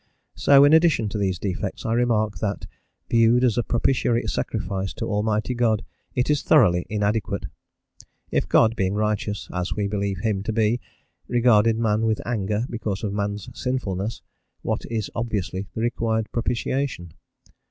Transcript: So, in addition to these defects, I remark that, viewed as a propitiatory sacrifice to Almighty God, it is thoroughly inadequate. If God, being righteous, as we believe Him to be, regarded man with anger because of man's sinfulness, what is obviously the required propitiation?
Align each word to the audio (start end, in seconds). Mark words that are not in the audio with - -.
So, 0.33 0.63
in 0.63 0.73
addition 0.73 1.09
to 1.09 1.19
these 1.19 1.37
defects, 1.37 1.85
I 1.85 1.93
remark 1.93 2.39
that, 2.39 2.65
viewed 3.07 3.43
as 3.43 3.55
a 3.55 3.61
propitiatory 3.61 4.25
sacrifice 4.25 4.95
to 4.95 5.05
Almighty 5.05 5.53
God, 5.53 5.85
it 6.15 6.27
is 6.27 6.41
thoroughly 6.41 6.87
inadequate. 6.89 7.45
If 8.31 8.49
God, 8.49 8.75
being 8.75 8.95
righteous, 8.95 9.47
as 9.53 9.75
we 9.75 9.87
believe 9.87 10.21
Him 10.21 10.41
to 10.41 10.51
be, 10.51 10.81
regarded 11.27 11.77
man 11.77 12.01
with 12.07 12.19
anger 12.25 12.65
because 12.67 13.03
of 13.03 13.13
man's 13.13 13.47
sinfulness, 13.53 14.23
what 14.63 14.87
is 14.89 15.11
obviously 15.13 15.67
the 15.75 15.81
required 15.81 16.31
propitiation? 16.31 17.13